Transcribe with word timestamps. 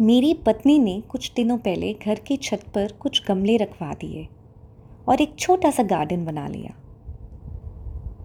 मेरी 0.00 0.32
पत्नी 0.34 0.78
ने 0.78 1.00
कुछ 1.08 1.30
दिनों 1.36 1.56
पहले 1.58 1.92
घर 2.06 2.18
की 2.18 2.36
छत 2.36 2.64
पर 2.74 2.92
कुछ 2.92 3.20
गमले 3.28 3.56
रखवा 3.56 3.92
दिए 3.92 4.26
और 5.08 5.20
एक 5.20 5.34
छोटा 5.38 5.70
सा 5.70 5.82
गार्डन 5.82 6.24
बना 6.24 6.46
लिया। 6.48 6.74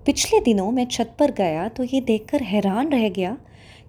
पिछले 0.06 0.40
दिनों 0.40 0.70
मैं 0.72 0.86
छत 0.86 1.16
पर 1.20 1.32
गया 1.32 1.68
तो 1.68 1.84
ये 1.84 2.02
देखकर 2.02 2.42
हैरान 2.42 2.90
रह 2.90 3.08
गया 3.10 3.38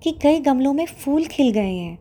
कि 0.02 0.12
कई 0.12 0.40
गमलों 0.40 0.72
में 0.72 0.84
फूल 0.86 1.24
खिल 1.24 1.50
गए 1.50 1.72
हैं। 1.72 1.98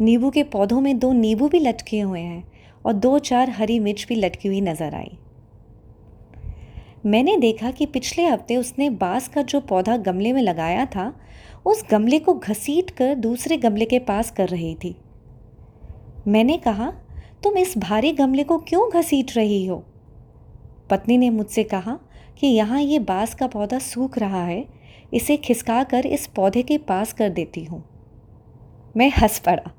नींबू 0.00 0.30
के 0.30 0.42
पौधों 0.42 0.80
में 0.80 0.98
दो 0.98 1.12
नींबू 1.12 1.48
भी 1.48 1.58
लटके 1.58 2.00
हुए 2.00 2.20
हैं 2.20 2.44
और 2.84 2.92
दो 2.92 3.18
चार 3.20 3.50
हरी 3.50 3.78
मिर्च 3.78 4.06
भी 4.08 4.14
लटकी 4.14 4.48
हुई 4.48 4.60
नज़र 4.60 4.94
आई। 4.94 5.18
मैंने 7.06 7.36
देखा 7.36 7.70
कि 7.70 7.86
पिछले 7.86 8.26
हफ़्ते 8.26 8.56
उसने 8.56 8.90
बाँस 8.90 9.28
का 9.28 9.42
जो 9.42 9.60
पौधा 9.60 9.96
गमले 9.96 10.32
में 10.32 10.42
लगाया 10.42 10.84
था, 10.86 11.12
उस 11.66 11.84
गमले 11.90 12.18
को 12.18 12.34
घसीट 12.34 12.90
कर 12.90 13.14
दूसरे 13.14 13.56
गमले 13.56 13.84
के 13.84 13.98
पास 13.98 14.30
कर 14.30 14.48
रही 14.48 14.74
थी। 14.74 14.94
मैंने 16.28 16.56
कहा, 16.56 16.92
तुम 17.42 17.58
इस 17.58 17.78
भारी 17.78 18.12
गमले 18.12 18.44
को 18.44 18.58
क्यों 18.58 18.90
घसीट 18.90 19.36
रही 19.36 19.66
हो? 19.66 19.84
पत्नी 20.90 21.18
ने 21.18 21.30
मुझसे 21.30 21.64
कहा 21.64 21.98
कि 22.38 22.46
यहाँ 22.46 22.80
ये 22.80 22.98
बाँस 22.98 23.34
का 23.34 23.46
पौधा 23.46 23.78
सूख 23.78 24.18
रहा 24.18 24.44
है, 24.44 24.64
इसे 25.14 25.36
खिसका 25.36 25.82
कर 25.84 26.06
इस 26.06 26.26
पौधे 26.26 26.62
के 26.62 26.78
पास 26.78 27.12
कर 27.12 27.28
देती 27.28 27.64
हूँ। 27.64 27.84
मैं 28.96 29.10
हंस 29.10 29.38
पड़ा 29.38 29.70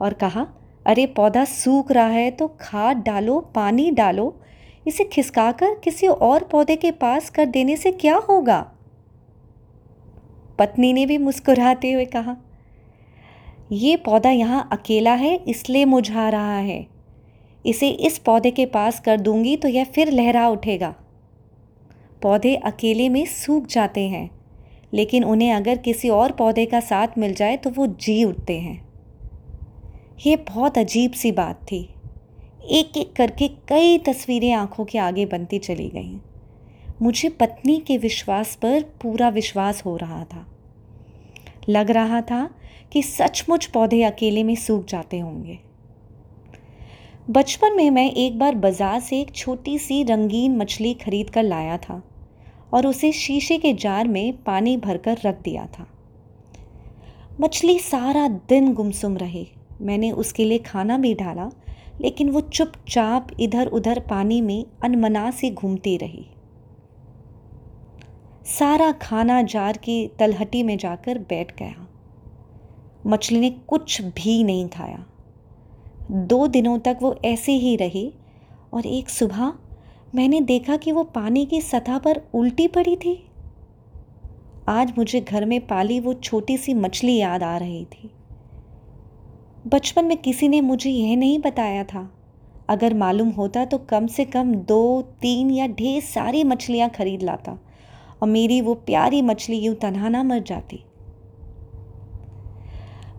और 0.00 0.12
कहा, 0.12 0.46
अरे, 0.86 1.06
पौधा 1.06 1.44
सूख 1.44 1.92
रहा 1.92 2.06
है 2.06 2.30
तो 2.30 2.48
खाद 2.60 2.96
डालो, 2.96 3.40
पानी 3.40 3.90
डालो, 3.90 4.40
इसे 4.86 5.04
खिसका 5.04 5.52
कर 5.52 5.74
किसी 5.74 6.06
और 6.06 6.44
पौधे 6.44 6.76
के 6.76 6.90
पास 6.90 7.30
कर 7.30 7.46
देने 7.46 7.76
से 7.76 7.92
क्या 7.92 8.16
होगा? 8.16 8.72
पत्नी 10.58 10.92
ने 10.92 11.06
भी 11.06 11.18
मुस्कुराते 11.18 11.92
हुए 11.92 12.04
कहा 12.04 12.36
ये 13.70 13.96
पौधा 13.96 14.30
यहाँ 14.30 14.68
अकेला 14.72 15.12
है, 15.14 15.34
इसलिए 15.38 15.84
मुझा 15.84 16.28
रहा 16.28 16.56
है। 16.56 16.86
इसे 17.64 17.88
इस 17.88 18.18
पौधे 18.18 18.50
के 18.50 18.66
पास 18.66 19.00
कर 19.00 19.20
दूँगी 19.20 19.56
तो 19.56 19.68
यह 19.68 19.84
फिर 19.84 20.10
लहरा 20.10 20.48
उठेगा। 20.48 20.94
पौधे 22.22 22.54
अकेले 22.56 23.08
में 23.08 23.24
सूख 23.26 23.66
जाते 23.66 24.08
हैं, 24.08 24.30
लेकिन 24.92 25.24
उन्हें 25.24 25.52
अगर 25.52 25.78
किसी 25.78 26.08
और 26.10 26.32
पौधे 26.32 26.66
का 26.66 26.80
साथ 26.80 27.18
मिल 27.18 27.34
जाए 27.34 27.56
तो 27.56 27.70
वो 27.70 27.86
जी 27.86 28.22
उठते 28.24 28.58
हैं। 28.58 28.80
ये 30.26 30.36
बहुत 30.48 30.78
अजीब 30.78 31.12
सी 31.12 31.32
बात 31.32 31.62
थी। 31.62 31.88
एक 32.70 32.96
एक 32.96 33.12
करके 33.12 33.48
कई 33.68 33.98
तस्वीरें 33.98 34.52
आँखों 34.52 34.84
के 34.84 34.98
आगे 34.98 35.26
बनती 35.26 35.58
चली 35.58 35.88
गईं। 35.88 36.18
मुझे 37.02 37.28
पत्नी 37.30 37.78
के 37.78 37.96
विश्वास 37.98 38.54
पर 38.54 38.82
पूरा 39.02 39.28
विश्वास 39.30 39.84
हो 39.84 39.96
रहा 39.96 40.24
था। 40.24 40.46
लग 41.68 41.90
रहा 41.90 42.20
था 42.20 42.48
कि 42.92 43.02
सचमुच 43.02 43.66
पौधे 43.66 44.02
अकेले 44.02 44.42
में 44.44 44.54
सूख 44.56 44.84
जाते 44.84 45.18
होंगे। 45.18 45.58
बचपन 47.30 47.76
में 47.76 47.90
मैं 47.90 48.10
एक 48.12 48.38
बार 48.38 48.54
बाज़ार 48.54 49.00
से 49.00 49.20
एक 49.20 49.34
छोटी 49.34 49.78
सी 49.78 50.02
रंगीन 50.02 50.56
मछली 50.56 50.94
खरीद 50.94 51.30
कर 51.30 51.42
लाया 51.42 51.76
था 51.78 52.02
और 52.72 52.86
उसे 52.86 53.12
शीशे 53.12 53.58
के 53.58 53.72
जार 53.74 54.08
में 54.08 54.42
पानी 54.42 54.76
भरकर 54.76 55.18
रख 55.24 55.42
दिया 55.42 55.66
था। 55.66 55.86
मछली 57.40 57.78
सारा 57.78 58.26
दिन 58.48 58.72
गुमसुम 58.74 59.16
रही। 59.16 59.46
मैंने 59.80 60.10
उसके 60.12 60.44
लिए 60.44 60.58
खाना 60.58 60.98
भी 60.98 61.14
डाला, 61.14 61.50
लेकिन 62.00 62.30
वो 62.30 62.40
चुपचाप 62.40 63.28
इधर 63.40 63.66
उधर 63.66 64.00
पानी 64.00 64.40
में 64.40 64.64
अनमना 64.84 65.30
से 65.30 65.50
घूमती 65.50 65.96
रही। 65.96 66.26
सारा 68.58 68.92
खाना 68.92 69.42
जार 69.42 69.76
की 69.76 70.06
तलहटी 70.18 70.62
में 70.62 70.78
जाकर 70.78 71.18
बैठ 71.18 71.58
गया। 71.58 71.86
मछली 73.06 73.40
ने 73.40 73.50
कुछ 73.50 74.02
भी 74.02 74.44
नहीं 74.44 74.68
खाया। 74.68 75.06
दो 76.10 76.46
दिनों 76.46 76.78
तक 76.78 76.98
वो 77.02 77.20
ऐसे 77.24 77.52
ही 77.52 77.76
रही 77.76 78.14
और 78.72 78.86
एक 78.86 79.10
सुबह 79.10 79.52
मैंने 80.14 80.40
देखा 80.40 80.76
कि 80.76 80.92
वो 80.92 81.04
पानी 81.04 81.46
की 81.46 81.60
सतह 81.60 81.98
पर 81.98 82.22
उल्टी 82.34 82.68
पड़ी 82.68 82.96
थी। 82.96 83.26
आज 84.68 84.92
मुझे 84.98 85.20
घर 85.20 85.44
में 85.44 85.66
पाली 85.66 86.00
वो 86.00 86.14
छोटी 86.14 86.56
सी 86.56 86.74
मछली 86.74 87.16
याद 87.16 87.42
आ 87.42 87.56
रही 87.56 87.84
थी। 87.84 88.10
बचपन 89.66 90.04
में 90.04 90.16
किसी 90.16 90.48
ने 90.48 90.60
मुझे 90.60 90.90
यह 90.90 91.16
नहीं 91.16 91.38
बताया 91.38 91.84
था। 91.84 92.14
अगर 92.68 92.94
मालूम 92.94 93.28
होता 93.28 93.64
तो 93.64 93.78
कम 93.78 94.06
से 94.06 94.24
कम 94.24 94.54
दो, 94.54 95.02
तीन 95.02 95.50
या 95.50 95.66
ढेर 95.66 96.02
सारी 96.02 96.44
मछलियाँ 96.44 96.90
खरीद 96.90 97.22
लाता। 97.22 97.58
और 98.22 98.28
मेरी 98.28 98.60
वो 98.60 98.74
प्यारी 98.74 99.22
मछली 99.22 99.58
यूँ 99.58 99.74
तनहा 99.74 100.08
ना 100.08 100.22
मर 100.22 100.38
जाती। 100.38 100.84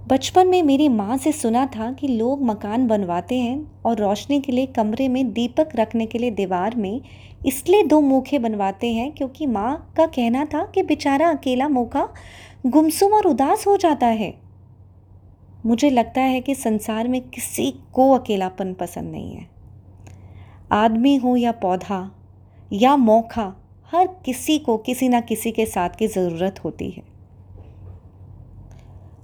बचपन 0.07 0.47
में 0.47 0.63
मेरी 0.63 0.87
माँ 0.89 1.17
से 1.17 1.31
सुना 1.31 1.65
था 1.65 1.91
कि 1.91 2.07
लोग 2.07 2.43
मकान 2.43 2.87
बनवाते 2.87 3.39
हैं 3.39 3.81
और 3.85 3.97
रोशनी 3.97 4.39
के 4.41 4.51
लिए 4.51 4.65
कमरे 4.65 5.07
में 5.07 5.31
दीपक 5.33 5.69
रखने 5.75 6.05
के 6.05 6.17
लिए 6.17 6.31
दीवार 6.31 6.75
में 6.75 7.01
इसलिए 7.45 7.83
दो 7.83 8.01
मूखे 8.01 8.39
बनवाते 8.39 8.93
हैं 8.93 9.11
क्योंकि 9.11 9.45
माँ 9.45 9.93
का 9.97 10.05
कहना 10.05 10.45
था 10.45 10.65
कि 10.65 10.83
बेचारा 10.83 11.29
अकेला 11.29 11.69
मोखा 11.69 12.07
गुमसुम 12.67 13.13
और 13.13 13.27
उदास 13.27 13.67
हो 13.67 13.77
जाता 13.77 14.07
है। 14.07 14.33
मुझे 15.65 15.89
लगता 15.89 16.21
है 16.21 16.41
कि 16.41 16.55
संसार 16.55 17.07
में 17.07 17.21
किसी 17.21 17.73
को 17.93 18.11
अकेलापन 18.11 18.73
पसंद 18.73 19.11
नहीं 19.11 19.33
है। 19.33 19.47
आदमी 20.71 21.15
हो 21.15 21.35
या 21.35 21.51
पौधा 21.51 22.11
या 22.73 22.95
मौका 22.97 23.60
हर 23.91 24.07
किसी 24.25 24.59
को 24.59 24.77
किसी 24.77 25.09
ना 25.09 25.19
किसी 25.21 25.51
के 25.51 25.65
साथ 25.65 25.89
की 25.89 26.07
ज़रूरत 26.07 26.63
होती 26.63 26.89
है। 26.89 27.03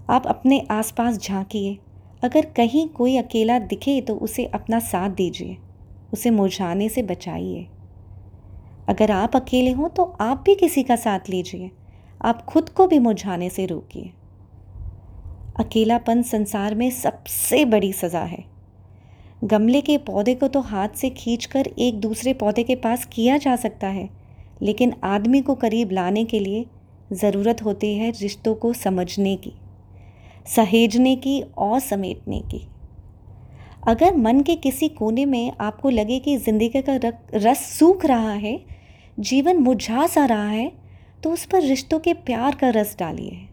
आप 0.09 0.27
अपने 0.27 0.59
आसपास 0.71 1.17
झांकिए। 1.17 1.77
अगर 2.23 2.45
कहीं 2.45 2.87
कोई 2.89 3.17
अकेला 3.17 3.59
दिखे 3.59 4.01
तो 4.01 4.15
उसे 4.15 4.45
अपना 4.45 4.79
साथ 4.79 5.09
दीजिए। 5.09 5.57
उसे 6.13 6.29
मुरझाने 6.29 6.89
से 6.89 7.03
बचाइए। 7.03 7.67
अगर 8.89 9.11
आप 9.11 9.35
अकेले 9.35 9.71
हों 9.71 9.89
तो 9.89 10.03
आप 10.21 10.43
भी 10.45 10.55
किसी 10.55 10.83
का 10.83 10.95
साथ 10.95 11.29
लीजिए। 11.29 11.71
आप 12.21 12.45
खुद 12.45 12.69
को 12.69 12.87
भी 12.87 12.99
मुरझाने 12.99 13.49
से 13.49 13.65
रोकिए। 13.65 14.11
अकेलापन 15.59 16.21
संसार 16.21 16.75
में 16.75 16.89
सबसे 16.91 17.65
बड़ी 17.65 17.93
सज़ा 17.93 18.23
है। 18.23 18.43
गमले 19.43 19.81
के 19.81 19.97
पौधे 19.97 20.35
को 20.35 20.47
तो 20.47 20.61
हाथ 20.61 20.89
से 20.89 21.09
खींचकर 21.09 21.67
एक 21.79 21.99
दूसरे 21.99 22.33
पौधे 22.33 22.63
के 22.63 22.75
पास 22.75 23.05
किया 23.05 23.37
जा 23.37 23.55
सकता 23.55 23.87
है। 23.87 24.16
लेकिन 24.61 24.93
आदमी 25.05 25.41
को 25.41 25.55
करीब 25.55 25.91
लाने 25.91 26.23
के 26.25 26.39
लिए 26.39 26.65
ज़रूरत 27.13 27.63
होती 27.63 27.93
है 27.95 28.09
रिश्तों 28.11 28.53
को 28.55 28.71
समझने 28.75 29.35
की, 29.35 29.53
सहेजने 30.47 31.15
की 31.15 31.41
और 31.57 31.79
समेटने 31.79 32.39
की। 32.45 32.61
अगर 33.87 34.15
मन 34.15 34.41
के 34.41 34.55
किसी 34.55 34.87
कोने 34.89 35.25
में 35.25 35.51
आपको 35.61 35.89
लगे 35.89 36.19
कि 36.19 36.35
ज़िंदगी 36.37 36.81
का 36.81 36.99
रस 37.35 37.65
सूख 37.69 38.05
रहा 38.05 38.33
है, 38.33 38.59
जीवन 39.19 39.57
मुझा 39.57 40.07
सा 40.07 40.25
रहा 40.25 40.49
है 40.49 40.71
तो 41.23 41.31
उस 41.31 41.45
पर 41.45 41.61
रिश्तों 41.61 41.99
के 41.99 42.13
प्यार 42.15 42.55
का 42.55 42.69
रस 42.71 42.95
डालिए। 42.99 43.47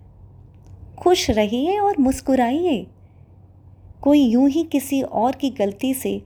खुश 0.98 1.28
रहिए 1.30 1.78
और 1.78 1.98
मुस्कुराइए। 1.98 2.86
कोई 4.02 4.20
यूँ 4.20 4.48
ही 4.48 4.62
किसी 4.62 5.00
और 5.02 5.36
की 5.36 5.50
गलती 5.50 5.92
से 5.94 6.20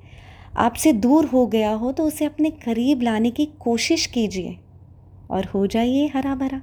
आपसे 0.56 0.93
दूर 0.95 1.27
हो 1.27 1.47
गया 1.47 1.72
हो 1.72 1.93
तो 1.93 2.05
उसे 2.05 2.25
अपने 2.25 2.50
करीब 2.53 3.03
लाने 3.03 3.31
की 3.31 3.47
कोशिश 3.60 4.06
कीजिए। 4.06 4.56
और 5.31 5.44
हो 5.44 5.66
जाइए 5.66 6.06
हरा 6.15 6.34
भरा। 6.34 6.61